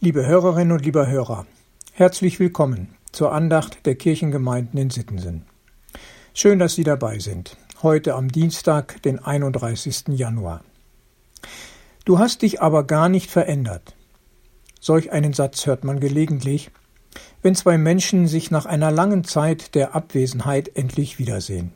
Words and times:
Liebe 0.00 0.24
Hörerinnen 0.24 0.70
und 0.70 0.84
lieber 0.84 1.08
Hörer, 1.08 1.44
herzlich 1.92 2.38
willkommen 2.38 2.94
zur 3.10 3.32
Andacht 3.32 3.84
der 3.84 3.96
Kirchengemeinden 3.96 4.78
in 4.78 4.90
Sittensen. 4.90 5.42
Schön, 6.34 6.60
dass 6.60 6.76
Sie 6.76 6.84
dabei 6.84 7.18
sind, 7.18 7.56
heute 7.82 8.14
am 8.14 8.30
Dienstag, 8.30 9.02
den 9.02 9.18
31. 9.18 10.04
Januar. 10.10 10.62
Du 12.04 12.20
hast 12.20 12.42
dich 12.42 12.62
aber 12.62 12.84
gar 12.84 13.08
nicht 13.08 13.28
verändert. 13.28 13.96
Solch 14.78 15.10
einen 15.10 15.32
Satz 15.32 15.66
hört 15.66 15.82
man 15.82 15.98
gelegentlich, 15.98 16.70
wenn 17.42 17.56
zwei 17.56 17.76
Menschen 17.76 18.28
sich 18.28 18.52
nach 18.52 18.66
einer 18.66 18.92
langen 18.92 19.24
Zeit 19.24 19.74
der 19.74 19.96
Abwesenheit 19.96 20.76
endlich 20.76 21.18
wiedersehen. 21.18 21.72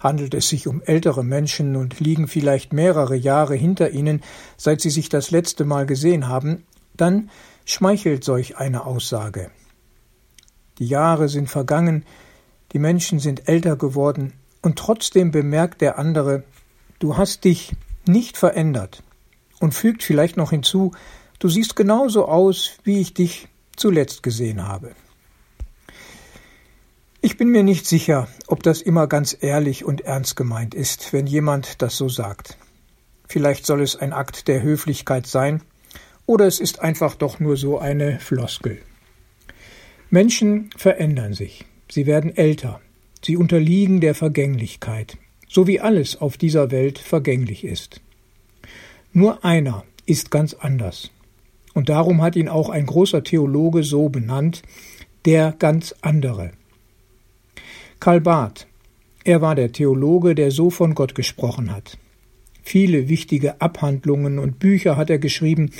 Handelt 0.00 0.34
es 0.34 0.50
sich 0.50 0.66
um 0.66 0.82
ältere 0.82 1.24
Menschen 1.24 1.76
und 1.76 1.98
liegen 1.98 2.28
vielleicht 2.28 2.74
mehrere 2.74 3.16
Jahre 3.16 3.54
hinter 3.54 3.88
ihnen, 3.88 4.22
seit 4.58 4.82
sie 4.82 4.90
sich 4.90 5.08
das 5.08 5.30
letzte 5.30 5.64
Mal 5.64 5.86
gesehen 5.86 6.28
haben, 6.28 6.66
dann 7.00 7.30
schmeichelt 7.64 8.24
solch 8.24 8.56
eine 8.56 8.84
Aussage. 8.84 9.50
Die 10.78 10.86
Jahre 10.86 11.28
sind 11.28 11.48
vergangen, 11.48 12.04
die 12.72 12.78
Menschen 12.78 13.18
sind 13.18 13.48
älter 13.48 13.76
geworden, 13.76 14.32
und 14.62 14.78
trotzdem 14.78 15.30
bemerkt 15.30 15.80
der 15.80 15.98
andere, 15.98 16.44
du 16.98 17.16
hast 17.16 17.44
dich 17.44 17.72
nicht 18.06 18.36
verändert, 18.36 19.02
und 19.58 19.74
fügt 19.74 20.02
vielleicht 20.02 20.36
noch 20.36 20.50
hinzu, 20.50 20.92
du 21.38 21.48
siehst 21.48 21.76
genauso 21.76 22.26
aus, 22.26 22.72
wie 22.84 23.00
ich 23.00 23.14
dich 23.14 23.48
zuletzt 23.76 24.22
gesehen 24.22 24.66
habe. 24.66 24.94
Ich 27.22 27.36
bin 27.36 27.48
mir 27.48 27.62
nicht 27.62 27.86
sicher, 27.86 28.28
ob 28.46 28.62
das 28.62 28.80
immer 28.80 29.06
ganz 29.06 29.36
ehrlich 29.38 29.84
und 29.84 30.00
ernst 30.00 30.36
gemeint 30.36 30.74
ist, 30.74 31.12
wenn 31.12 31.26
jemand 31.26 31.82
das 31.82 31.96
so 31.96 32.08
sagt. 32.08 32.56
Vielleicht 33.28 33.66
soll 33.66 33.82
es 33.82 33.94
ein 33.94 34.14
Akt 34.14 34.48
der 34.48 34.62
Höflichkeit 34.62 35.26
sein, 35.26 35.62
oder 36.30 36.46
es 36.46 36.60
ist 36.60 36.80
einfach 36.80 37.16
doch 37.16 37.40
nur 37.40 37.56
so 37.56 37.80
eine 37.80 38.20
Floskel. 38.20 38.78
Menschen 40.10 40.70
verändern 40.76 41.32
sich, 41.32 41.64
sie 41.90 42.06
werden 42.06 42.36
älter, 42.36 42.80
sie 43.20 43.36
unterliegen 43.36 44.00
der 44.00 44.14
Vergänglichkeit, 44.14 45.18
so 45.48 45.66
wie 45.66 45.80
alles 45.80 46.20
auf 46.20 46.36
dieser 46.36 46.70
Welt 46.70 47.00
vergänglich 47.00 47.64
ist. 47.64 48.00
Nur 49.12 49.44
einer 49.44 49.82
ist 50.06 50.30
ganz 50.30 50.54
anders, 50.54 51.10
und 51.74 51.88
darum 51.88 52.22
hat 52.22 52.36
ihn 52.36 52.48
auch 52.48 52.68
ein 52.68 52.86
großer 52.86 53.24
Theologe 53.24 53.82
so 53.82 54.08
benannt, 54.08 54.62
der 55.24 55.50
ganz 55.58 55.96
andere. 56.00 56.52
Karl 57.98 58.20
Barth, 58.20 58.68
er 59.24 59.40
war 59.40 59.56
der 59.56 59.72
Theologe, 59.72 60.36
der 60.36 60.52
so 60.52 60.70
von 60.70 60.94
Gott 60.94 61.16
gesprochen 61.16 61.74
hat. 61.74 61.98
Viele 62.62 63.08
wichtige 63.08 63.60
Abhandlungen 63.60 64.38
und 64.38 64.60
Bücher 64.60 64.96
hat 64.96 65.10
er 65.10 65.18
geschrieben, 65.18 65.72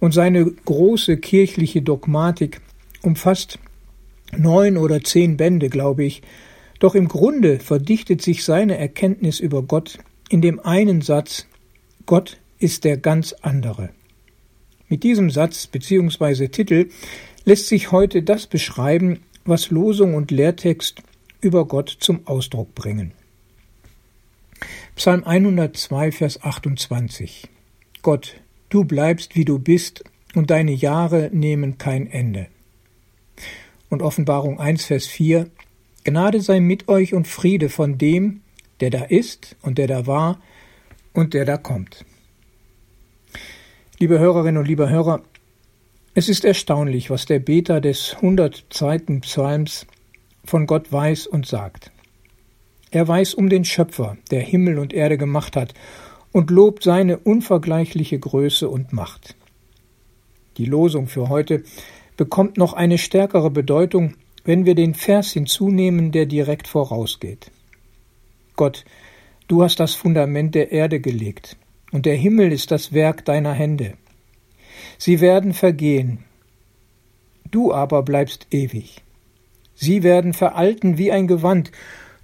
und 0.00 0.12
seine 0.12 0.44
große 0.44 1.16
kirchliche 1.16 1.82
Dogmatik 1.82 2.60
umfasst 3.02 3.58
neun 4.36 4.76
oder 4.76 5.02
zehn 5.02 5.36
Bände, 5.36 5.68
glaube 5.68 6.04
ich, 6.04 6.22
doch 6.78 6.94
im 6.94 7.08
Grunde 7.08 7.58
verdichtet 7.58 8.22
sich 8.22 8.44
seine 8.44 8.78
Erkenntnis 8.78 9.40
über 9.40 9.62
Gott 9.62 9.98
in 10.28 10.42
dem 10.42 10.60
einen 10.60 11.00
Satz 11.00 11.46
Gott 12.06 12.38
ist 12.58 12.84
der 12.84 12.96
ganz 12.96 13.34
andere. 13.42 13.90
Mit 14.88 15.02
diesem 15.02 15.30
Satz 15.30 15.66
bzw. 15.66 16.48
Titel 16.48 16.88
lässt 17.44 17.66
sich 17.66 17.92
heute 17.92 18.22
das 18.22 18.46
beschreiben, 18.46 19.20
was 19.44 19.70
Losung 19.70 20.14
und 20.14 20.30
Lehrtext 20.30 21.02
über 21.40 21.66
Gott 21.66 21.96
zum 22.00 22.26
Ausdruck 22.26 22.74
bringen. 22.74 23.12
Psalm 24.96 25.24
102, 25.24 26.12
Vers 26.12 26.42
28 26.42 27.48
Gott, 28.02 28.40
Du 28.68 28.84
bleibst, 28.84 29.34
wie 29.34 29.44
du 29.44 29.58
bist, 29.58 30.04
und 30.34 30.50
deine 30.50 30.72
Jahre 30.72 31.30
nehmen 31.32 31.78
kein 31.78 32.06
Ende. 32.06 32.48
Und 33.88 34.02
Offenbarung 34.02 34.60
1, 34.60 34.84
Vers 34.84 35.06
4 35.06 35.50
Gnade 36.04 36.40
sei 36.40 36.60
mit 36.60 36.88
euch 36.88 37.12
und 37.12 37.28
Friede 37.28 37.68
von 37.68 37.98
dem, 37.98 38.40
der 38.80 38.90
da 38.90 39.04
ist 39.04 39.56
und 39.62 39.76
der 39.78 39.86
da 39.86 40.06
war 40.06 40.40
und 41.12 41.34
der 41.34 41.44
da 41.44 41.56
kommt. 41.56 42.04
Liebe 43.98 44.18
Hörerinnen 44.18 44.58
und 44.58 44.68
liebe 44.68 44.88
Hörer, 44.88 45.22
es 46.14 46.28
ist 46.28 46.44
erstaunlich, 46.44 47.10
was 47.10 47.26
der 47.26 47.40
Beter 47.40 47.80
des 47.80 48.14
102. 48.16 49.20
Psalms 49.20 49.86
von 50.44 50.66
Gott 50.66 50.90
weiß 50.90 51.26
und 51.26 51.46
sagt. 51.46 51.90
Er 52.90 53.06
weiß 53.06 53.34
um 53.34 53.50
den 53.50 53.64
Schöpfer, 53.64 54.16
der 54.30 54.40
Himmel 54.40 54.78
und 54.78 54.94
Erde 54.94 55.18
gemacht 55.18 55.56
hat, 55.56 55.74
und 56.32 56.50
lobt 56.50 56.82
seine 56.82 57.18
unvergleichliche 57.18 58.18
Größe 58.18 58.68
und 58.68 58.92
Macht. 58.92 59.36
Die 60.56 60.64
Losung 60.64 61.06
für 61.06 61.28
heute 61.28 61.62
bekommt 62.16 62.56
noch 62.56 62.72
eine 62.72 62.98
stärkere 62.98 63.50
Bedeutung, 63.50 64.14
wenn 64.44 64.66
wir 64.66 64.74
den 64.74 64.94
Vers 64.94 65.32
hinzunehmen, 65.32 66.10
der 66.10 66.26
direkt 66.26 66.66
vorausgeht. 66.66 67.50
Gott, 68.56 68.84
du 69.46 69.62
hast 69.62 69.78
das 69.78 69.94
Fundament 69.94 70.54
der 70.54 70.72
Erde 70.72 71.00
gelegt, 71.00 71.56
und 71.92 72.06
der 72.06 72.16
Himmel 72.16 72.52
ist 72.52 72.70
das 72.70 72.92
Werk 72.92 73.24
deiner 73.24 73.52
Hände. 73.52 73.94
Sie 74.98 75.20
werden 75.20 75.54
vergehen, 75.54 76.24
du 77.50 77.72
aber 77.72 78.02
bleibst 78.02 78.48
ewig. 78.50 79.02
Sie 79.74 80.02
werden 80.02 80.34
veralten 80.34 80.98
wie 80.98 81.12
ein 81.12 81.28
Gewand, 81.28 81.70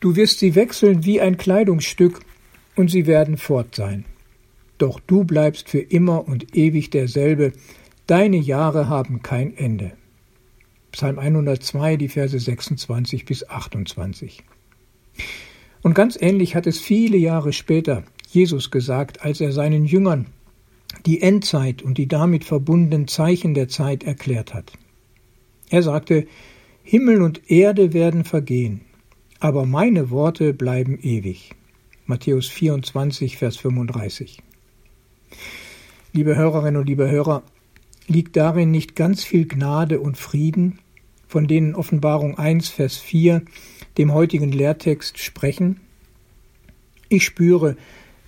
du 0.00 0.16
wirst 0.16 0.38
sie 0.38 0.54
wechseln 0.54 1.04
wie 1.04 1.20
ein 1.20 1.36
Kleidungsstück, 1.36 2.20
und 2.76 2.90
sie 2.90 3.06
werden 3.06 3.36
fort 3.36 3.74
sein. 3.74 4.04
Doch 4.78 5.00
du 5.00 5.24
bleibst 5.24 5.68
für 5.68 5.80
immer 5.80 6.26
und 6.26 6.56
ewig 6.56 6.90
derselbe, 6.90 7.52
deine 8.06 8.36
Jahre 8.36 8.88
haben 8.88 9.22
kein 9.22 9.56
Ende. 9.56 9.92
Psalm 10.92 11.18
102, 11.18 11.96
die 11.96 12.08
Verse 12.08 12.38
26 12.38 13.24
bis 13.24 13.48
28. 13.48 14.42
Und 15.82 15.94
ganz 15.94 16.18
ähnlich 16.20 16.54
hat 16.54 16.66
es 16.66 16.80
viele 16.80 17.16
Jahre 17.16 17.52
später 17.52 18.04
Jesus 18.28 18.70
gesagt, 18.70 19.22
als 19.24 19.40
er 19.40 19.52
seinen 19.52 19.84
Jüngern 19.84 20.26
die 21.06 21.22
Endzeit 21.22 21.82
und 21.82 21.98
die 21.98 22.06
damit 22.06 22.44
verbundenen 22.44 23.08
Zeichen 23.08 23.54
der 23.54 23.68
Zeit 23.68 24.04
erklärt 24.04 24.54
hat. 24.54 24.72
Er 25.70 25.82
sagte, 25.82 26.26
Himmel 26.82 27.22
und 27.22 27.50
Erde 27.50 27.92
werden 27.92 28.24
vergehen, 28.24 28.82
aber 29.40 29.64
meine 29.64 30.10
Worte 30.10 30.52
bleiben 30.52 30.98
ewig. 31.00 31.52
Matthäus 32.12 32.48
24, 32.48 33.38
Vers 33.38 33.56
35. 33.56 34.42
Liebe 36.12 36.36
Hörerinnen 36.36 36.78
und 36.78 36.86
liebe 36.86 37.10
Hörer, 37.10 37.42
liegt 38.06 38.36
darin 38.36 38.70
nicht 38.70 38.94
ganz 38.94 39.24
viel 39.24 39.48
Gnade 39.48 39.98
und 39.98 40.18
Frieden, 40.18 40.78
von 41.26 41.48
denen 41.48 41.74
Offenbarung 41.74 42.36
1, 42.36 42.68
Vers 42.68 42.98
4 42.98 43.40
dem 43.96 44.12
heutigen 44.12 44.52
Lehrtext 44.52 45.20
sprechen? 45.20 45.80
Ich 47.08 47.24
spüre, 47.24 47.78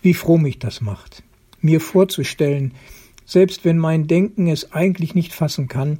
wie 0.00 0.14
froh 0.14 0.38
mich 0.38 0.60
das 0.60 0.80
macht, 0.80 1.24
mir 1.60 1.80
vorzustellen, 1.80 2.74
selbst 3.24 3.64
wenn 3.64 3.78
mein 3.78 4.06
Denken 4.06 4.46
es 4.46 4.70
eigentlich 4.70 5.16
nicht 5.16 5.32
fassen 5.32 5.66
kann, 5.66 5.98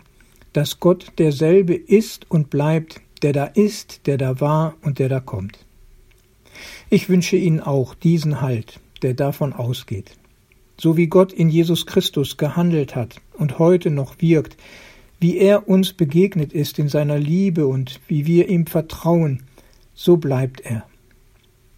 dass 0.53 0.78
Gott 0.78 1.15
derselbe 1.19 1.75
ist 1.75 2.31
und 2.31 2.48
bleibt, 2.48 3.00
der 3.22 3.32
da 3.32 3.47
ist, 3.47 4.06
der 4.06 4.19
da 4.19 4.41
war 4.41 4.76
und 4.82 5.00
der 5.00 5.09
da 5.09 5.19
kommt. 5.19 5.66
Ich 6.91 7.09
wünsche 7.09 7.37
Ihnen 7.37 7.61
auch 7.61 7.95
diesen 7.95 8.41
Halt, 8.41 8.81
der 9.03 9.15
davon 9.15 9.53
ausgeht. 9.53 10.12
So 10.78 10.97
wie 10.97 11.06
Gott 11.06 11.33
in 11.33 11.49
Jesus 11.49 11.87
Christus 11.87 12.37
gehandelt 12.37 12.97
hat 12.97 13.21
und 13.34 13.59
heute 13.59 13.91
noch 13.91 14.21
wirkt, 14.21 14.56
wie 15.21 15.39
er 15.39 15.69
uns 15.69 15.93
begegnet 15.93 16.53
ist 16.53 16.78
in 16.78 16.89
seiner 16.89 17.19
Liebe 17.19 17.67
und 17.67 18.01
wie 18.09 18.27
wir 18.27 18.49
ihm 18.49 18.67
vertrauen, 18.67 19.45
so 19.95 20.17
bleibt 20.17 20.61
er. 20.62 20.84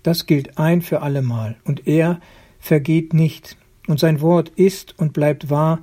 Das 0.03 0.27
gilt 0.27 0.57
ein 0.57 0.81
für 0.81 1.03
allemal, 1.03 1.57
und 1.65 1.87
er 1.87 2.21
vergeht 2.59 3.13
nicht, 3.13 3.57
und 3.87 4.01
sein 4.01 4.23
Wort 4.23 4.51
ist 4.57 4.99
und 4.99 5.13
bleibt 5.13 5.51
wahr, 5.51 5.81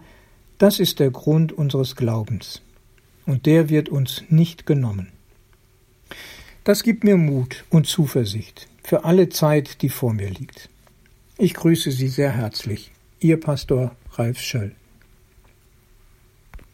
das 0.57 0.79
ist 0.79 0.99
der 0.99 1.11
Grund 1.11 1.53
unseres 1.53 1.95
Glaubens, 1.95 2.63
und 3.27 3.45
der 3.45 3.69
wird 3.69 3.89
uns 3.89 4.23
nicht 4.29 4.65
genommen. 4.65 5.09
Das 6.63 6.81
gibt 6.81 7.03
mir 7.03 7.17
Mut 7.17 7.63
und 7.69 7.85
Zuversicht 7.87 8.67
für 8.83 9.05
alle 9.05 9.29
Zeit, 9.29 9.81
die 9.81 9.89
vor 9.89 10.13
mir 10.13 10.29
liegt. 10.29 10.69
Ich 11.37 11.53
grüße 11.53 11.91
Sie 11.91 12.07
sehr 12.07 12.31
herzlich. 12.31 12.91
Ihr 13.19 13.39
Pastor 13.39 13.95
Ralf 14.13 14.39
Schöll. 14.39 14.75